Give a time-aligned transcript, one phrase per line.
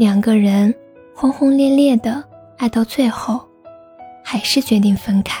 [0.00, 0.74] 两个人
[1.14, 2.24] 轰轰烈烈的
[2.56, 3.38] 爱到最后，
[4.24, 5.38] 还是决定分开。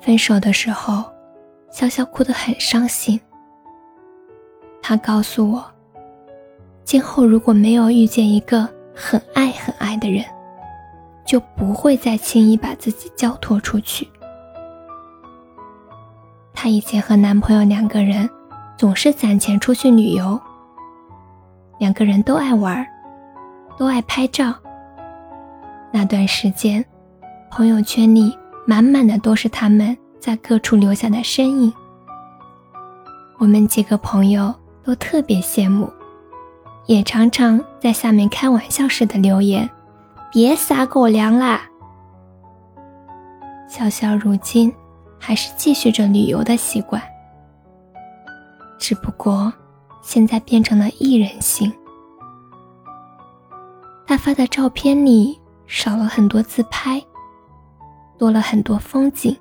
[0.00, 1.04] 分手的时候，
[1.70, 3.20] 潇潇哭得很伤心。
[4.80, 5.62] 他告诉我，
[6.82, 10.24] 今后如果没有遇见一个很爱很爱的人，
[11.26, 14.08] 就不会再轻易把自己交托出去。
[16.54, 18.26] 她以前和男朋友两个人。
[18.78, 20.40] 总是攒钱出去旅游。
[21.82, 22.86] 两个人都爱玩，
[23.76, 24.54] 都爱拍照。
[25.90, 26.84] 那段时间，
[27.50, 28.32] 朋友圈里
[28.64, 31.74] 满满的都是他们在各处留下的身影。
[33.38, 35.92] 我们几个朋友都特别羡慕，
[36.86, 39.68] 也常常在下面开玩笑似的留言
[40.30, 41.62] ：“别撒狗粮啦！”
[43.68, 44.72] 潇潇如今
[45.18, 47.02] 还是继续着旅游的习惯。
[48.78, 49.52] 只不过，
[50.02, 51.72] 现在变成了艺人型。
[54.06, 57.02] 他发的照片里少了很多自拍，
[58.18, 59.34] 多了很多风景。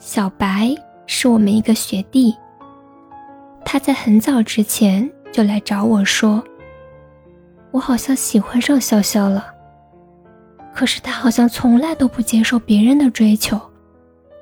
[0.00, 0.74] 小白
[1.06, 2.34] 是我们一个学弟，
[3.64, 6.42] 他在很早之前就来找我说
[7.70, 9.54] ：“我好像喜欢上潇潇了，
[10.74, 13.60] 可是他好像从来都不接受别人的追求，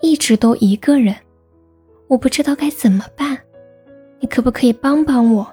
[0.01, 1.15] 一直都一个人。”
[2.09, 3.37] 我不知道该怎么办，
[4.27, 5.47] 可不可以帮帮我？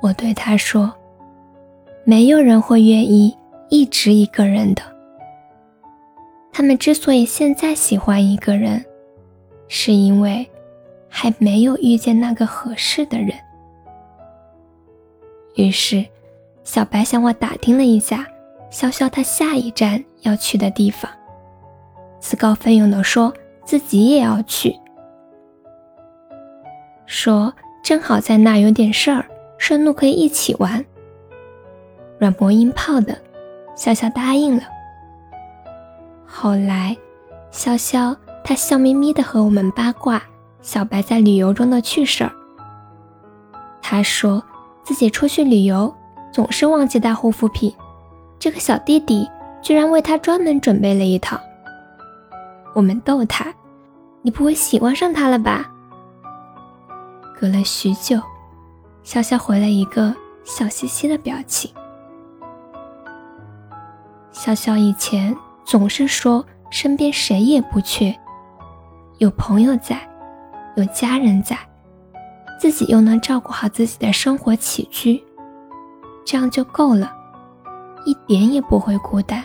[0.00, 0.92] 我对他说
[2.04, 3.36] ：“没有人会愿意
[3.68, 4.82] 一直一个人的。
[6.52, 8.84] 他们之所以现在喜欢一个人，
[9.68, 10.48] 是因为
[11.08, 13.32] 还没有遇见那个合适的人。”
[15.56, 16.04] 于是，
[16.64, 18.26] 小白向我打听了一下
[18.70, 21.10] 潇潇他下一站要去的地方，
[22.20, 23.32] 自告奋勇地说。
[23.64, 24.76] 自己也要去，
[27.12, 27.52] 说
[27.82, 29.26] 正好在那有点事儿，
[29.58, 30.82] 顺路可以一起玩。
[32.18, 33.14] 软磨硬泡的，
[33.76, 34.62] 潇潇答应了。
[36.26, 36.96] 后来，
[37.52, 40.22] 潇潇他笑眯眯的和我们八卦
[40.62, 42.32] 小白在旅游中的趣事儿。
[43.82, 44.42] 他说
[44.82, 45.94] 自己出去旅游
[46.32, 47.74] 总是忘记带护肤品，
[48.38, 49.28] 这个小弟弟
[49.60, 51.38] 居然为他专门准备了一套。
[52.74, 53.52] 我们逗他
[54.22, 55.68] ：“你不会喜欢上他了吧？”
[57.42, 58.18] 隔了许久，
[59.04, 60.14] 潇潇回了一个
[60.44, 61.68] 笑嘻嘻的表情。
[64.32, 68.16] 潇潇以前总是说身边谁也不缺，
[69.18, 70.08] 有朋友在，
[70.76, 71.58] 有家人在，
[72.60, 75.20] 自己又能照顾好自己的生活起居，
[76.24, 77.12] 这样就够了，
[78.04, 79.42] 一点也不会孤单。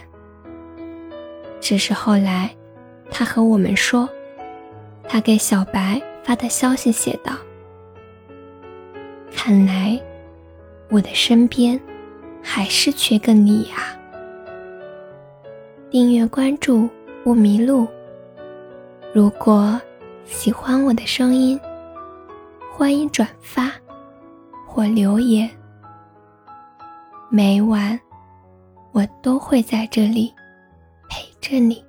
[1.59, 2.52] 只是后来。
[3.09, 4.07] 他和我们说，
[5.07, 7.31] 他给小白发的消息写道
[9.35, 9.99] ：“看来
[10.89, 11.79] 我的身边
[12.41, 13.97] 还是缺个你呀。”
[15.89, 16.89] 订阅关注
[17.23, 17.88] 不迷路。
[19.13, 19.79] 如果
[20.25, 21.59] 喜欢我的声音，
[22.71, 23.71] 欢迎转发
[24.67, 25.49] 或留言。
[27.29, 27.99] 每晚
[28.91, 30.33] 我都会在这里
[31.09, 31.87] 陪着你。